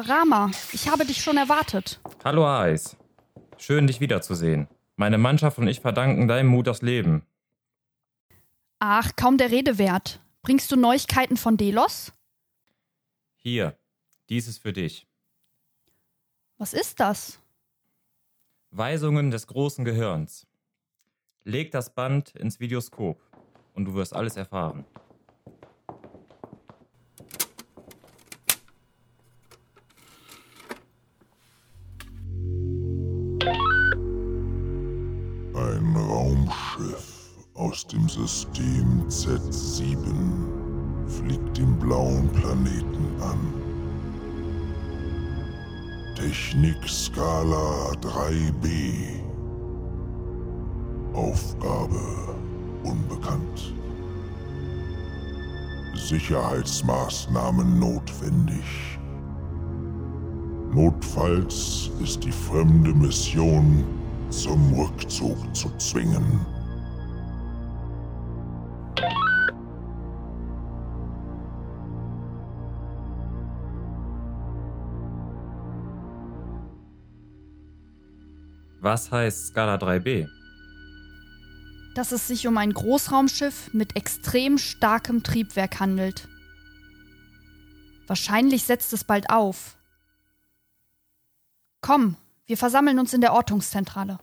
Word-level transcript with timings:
Rama, 0.00 0.50
ich 0.72 0.88
habe 0.88 1.06
dich 1.06 1.22
schon 1.22 1.36
erwartet. 1.36 2.00
Hallo 2.24 2.46
Eis. 2.46 2.96
Schön, 3.58 3.86
dich 3.86 4.00
wiederzusehen. 4.00 4.68
Meine 4.96 5.18
Mannschaft 5.18 5.58
und 5.58 5.68
ich 5.68 5.80
verdanken 5.80 6.28
deinem 6.28 6.48
Mut 6.48 6.66
das 6.66 6.82
Leben. 6.82 7.26
Ach, 8.78 9.12
kaum 9.16 9.38
der 9.38 9.50
Rede 9.50 9.78
wert. 9.78 10.20
Bringst 10.42 10.70
du 10.70 10.76
Neuigkeiten 10.76 11.36
von 11.36 11.56
Delos? 11.56 12.12
Hier, 13.34 13.78
dies 14.28 14.48
ist 14.48 14.62
für 14.62 14.72
dich. 14.72 15.06
Was 16.58 16.72
ist 16.72 17.00
das? 17.00 17.38
Weisungen 18.70 19.30
des 19.30 19.46
großen 19.46 19.84
Gehirns. 19.84 20.46
Leg 21.44 21.70
das 21.70 21.94
Band 21.94 22.34
ins 22.34 22.60
Videoskop 22.60 23.20
und 23.74 23.84
du 23.84 23.94
wirst 23.94 24.14
alles 24.14 24.36
erfahren. 24.36 24.84
Raumschiff 36.76 37.12
aus 37.54 37.86
dem 37.86 38.08
System 38.08 39.04
Z7 39.08 39.96
fliegt 41.06 41.56
den 41.56 41.78
blauen 41.78 42.28
Planeten 42.28 43.20
an. 43.20 43.38
Technikskala 46.16 47.92
3b. 48.02 48.92
Aufgabe 51.14 52.36
unbekannt. 52.84 53.74
Sicherheitsmaßnahmen 55.94 57.78
notwendig. 57.78 58.98
Notfalls 60.74 61.90
ist 62.02 62.22
die 62.22 62.32
fremde 62.32 62.92
Mission 62.92 63.84
zum 64.28 64.74
Rückzug 64.74 65.38
zu 65.56 65.70
zwingen. 65.78 66.55
Was 78.86 79.10
heißt 79.10 79.48
Skala 79.48 79.78
3b? 79.78 80.28
Dass 81.96 82.12
es 82.12 82.28
sich 82.28 82.46
um 82.46 82.56
ein 82.56 82.72
Großraumschiff 82.72 83.74
mit 83.74 83.96
extrem 83.96 84.58
starkem 84.58 85.24
Triebwerk 85.24 85.80
handelt. 85.80 86.28
Wahrscheinlich 88.06 88.62
setzt 88.62 88.92
es 88.92 89.02
bald 89.02 89.28
auf. 89.28 89.76
Komm, 91.80 92.16
wir 92.46 92.56
versammeln 92.56 93.00
uns 93.00 93.12
in 93.12 93.20
der 93.20 93.32
Ortungszentrale. 93.32 94.20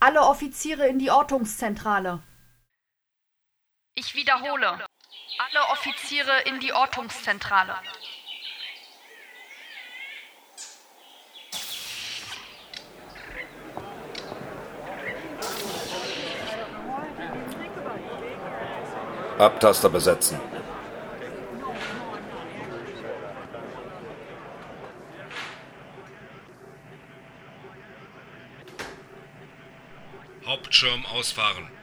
Alle 0.00 0.22
Offiziere 0.22 0.86
in 0.88 0.98
die 0.98 1.10
Ortungszentrale. 1.10 2.22
Ich 3.94 4.14
wiederhole. 4.14 4.86
Alle 5.38 5.68
Offiziere 5.72 6.40
in 6.46 6.58
die 6.60 6.72
Ortungszentrale. 6.72 7.76
Abtaster 19.40 19.88
besetzen. 19.88 20.38
Hauptschirm 30.44 31.06
ausfahren. 31.06 31.79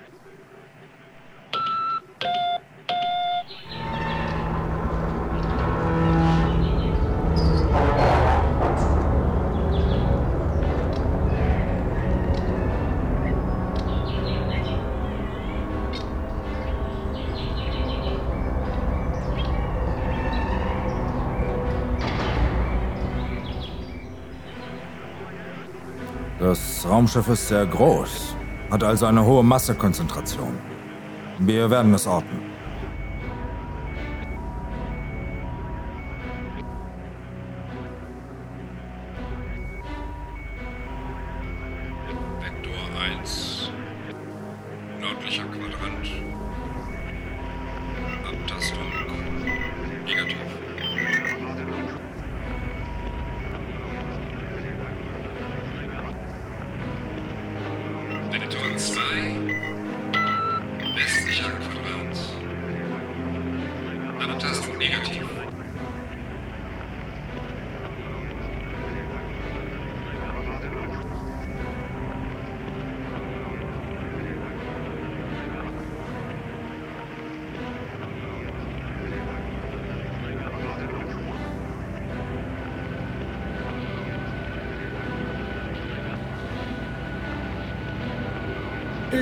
Das 26.39 26.85
Raumschiff 26.87 27.27
ist 27.29 27.47
sehr 27.47 27.65
groß, 27.65 28.35
hat 28.69 28.83
also 28.83 29.07
eine 29.07 29.25
hohe 29.25 29.43
Massekonzentration. 29.43 30.55
Wir 31.39 31.67
werden 31.67 31.95
es 31.95 32.05
orten. 32.05 32.39
Vektor 42.39 42.73
1. 43.19 43.71
Nördlicher 44.99 45.45
Quadrant. 45.45 46.07
Abtastung. 48.31 49.26
Vektor 58.49 58.77
2. 58.77 59.01
Westlicher 60.95 61.51
Quadrant. 61.51 62.17
Abtastung 64.21 64.77
negativ. 64.77 65.36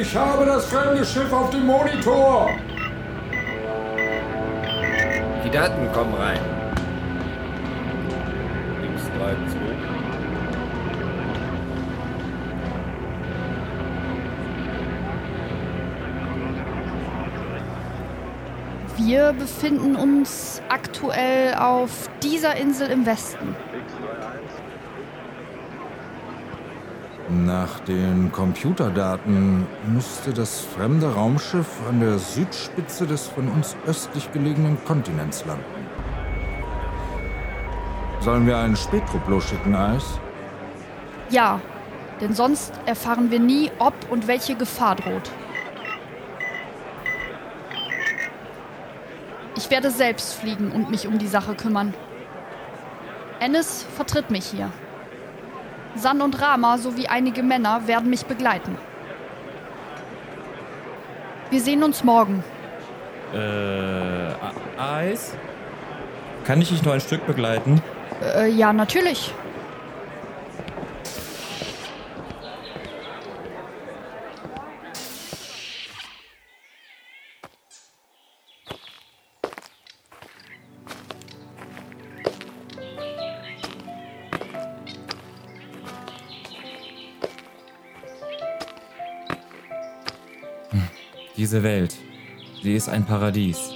Ich 0.02 0.14
habe 0.14 0.46
das 0.46 0.66
fremde 0.66 1.06
Schiff 1.06 1.32
auf 1.32 1.52
dem 1.52 1.66
Monitor. 1.66 2.50
Die 5.46 5.50
Daten 5.50 5.90
kommen 5.94 6.14
rein. 6.16 6.40
X32. 8.98 9.56
Wir 18.98 19.34
befinden 19.34 19.96
uns 19.96 20.62
aktuell 20.68 21.56
auf 21.56 22.10
dieser 22.22 22.56
Insel 22.58 22.90
im 22.90 23.06
Westen. 23.06 23.56
Nach 27.28 27.80
den 27.80 28.32
Computerdaten 28.32 29.66
müsste 29.88 30.32
das 30.32 30.60
fremde 30.60 31.12
Raumschiff 31.12 31.68
an 31.90 32.00
der 32.00 32.20
Südspitze 32.20 33.08
des 33.08 33.28
von 33.28 33.48
uns 33.50 33.76
östlich 33.88 34.32
gelegenen 34.32 34.78
Kontinents 34.86 35.44
landen. 35.44 35.64
Sollen 38.20 38.46
wir 38.46 38.58
einen 38.58 38.76
Spätrupp 38.76 39.28
losschicken, 39.28 39.74
Eis? 39.76 40.20
Ja, 41.32 41.60
denn 42.22 42.36
sonst 42.36 42.74
erfahren 42.86 43.32
wir 43.32 43.40
nie, 43.40 43.72
ob 43.80 43.94
und 44.12 44.28
welche 44.28 44.56
Gefahr 44.56 44.96
droht. 44.96 45.32
Ich 49.58 49.72
werde 49.72 49.90
selbst 49.90 50.36
fliegen 50.36 50.72
und 50.72 50.92
mich 50.92 51.08
um 51.08 51.18
die 51.18 51.28
Sache 51.28 51.56
kümmern. 51.56 51.96
Ennis 53.40 53.84
vertritt 53.96 54.30
mich 54.30 54.46
hier. 54.46 54.70
San 55.96 56.22
und 56.22 56.42
Rama 56.42 56.78
sowie 56.78 57.08
einige 57.08 57.44
Männer 57.44 57.88
werden 57.88 58.10
mich 58.10 58.26
begleiten. 58.26 58.78
Wir 61.50 61.62
sehen 61.62 61.84
uns 61.84 62.04
morgen. 62.04 62.44
Äh, 63.34 64.80
Eis? 64.82 65.36
Kann 66.46 66.62
ich 66.62 66.70
dich 66.70 66.84
noch 66.84 66.94
ein 66.94 67.02
Stück 67.02 67.26
begleiten? 67.26 67.82
Äh, 68.36 68.50
ja, 68.50 68.74
natürlich. 68.74 69.34
Diese 91.38 91.64
Welt, 91.64 91.94
sie 92.64 92.76
ist 92.76 92.88
ein 92.88 93.06
Paradies. 93.06 93.74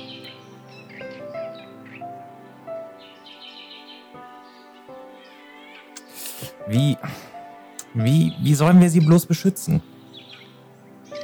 Wie, 6.67 6.97
wie, 7.93 8.33
wie 8.41 8.53
sollen 8.53 8.79
wir 8.79 8.89
sie 8.89 9.01
bloß 9.01 9.25
beschützen? 9.25 9.81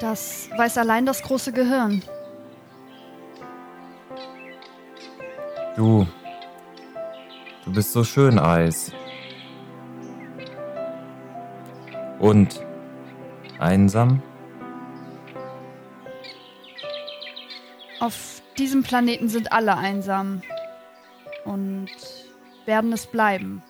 Das 0.02 0.50
weiß 0.58 0.78
allein 0.78 1.06
das 1.06 1.22
große 1.22 1.54
Gehirn. 1.54 2.02
Du, 5.78 6.06
du 7.64 7.72
bist 7.72 7.94
so 7.94 8.04
schön, 8.04 8.40
Eis. 8.40 8.92
Und 12.20 12.62
einsam? 13.60 14.22
Auf 18.06 18.44
diesem 18.56 18.84
Planeten 18.84 19.30
sind 19.30 19.52
alle 19.52 19.78
einsam. 19.78 20.44
Und 21.44 21.90
werden 22.68 22.94
es 22.94 23.07
bleiben. 23.07 23.63